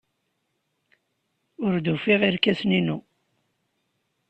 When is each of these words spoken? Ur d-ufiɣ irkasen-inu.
Ur 1.65 1.73
d-ufiɣ 1.83 2.21
irkasen-inu. 2.23 2.97